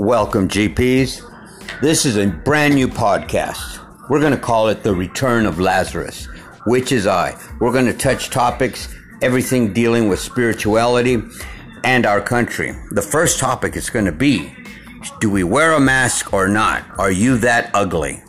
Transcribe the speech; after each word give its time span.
Welcome, 0.00 0.48
GPs. 0.48 1.28
This 1.80 2.06
is 2.06 2.16
a 2.16 2.28
brand 2.28 2.76
new 2.76 2.86
podcast. 2.86 3.80
We're 4.08 4.20
going 4.20 4.32
to 4.32 4.38
call 4.38 4.68
it 4.68 4.84
The 4.84 4.94
Return 4.94 5.44
of 5.44 5.58
Lazarus, 5.58 6.26
which 6.66 6.92
is 6.92 7.08
I. 7.08 7.36
We're 7.58 7.72
going 7.72 7.86
to 7.86 7.92
touch 7.92 8.30
topics, 8.30 8.94
everything 9.22 9.72
dealing 9.72 10.08
with 10.08 10.20
spirituality 10.20 11.20
and 11.82 12.06
our 12.06 12.20
country. 12.20 12.76
The 12.92 13.02
first 13.02 13.40
topic 13.40 13.74
is 13.74 13.90
going 13.90 14.04
to 14.04 14.12
be 14.12 14.54
Do 15.18 15.30
we 15.30 15.42
wear 15.42 15.72
a 15.72 15.80
mask 15.80 16.32
or 16.32 16.46
not? 16.46 16.84
Are 16.96 17.10
you 17.10 17.36
that 17.38 17.72
ugly? 17.74 18.22